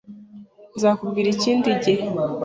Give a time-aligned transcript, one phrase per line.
[0.75, 2.03] Nzakubwira ikindi gihe.